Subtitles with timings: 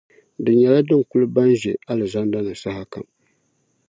[0.43, 3.05] Di nyɛla din kuli ba n-ʒe alizanda ni sahakam.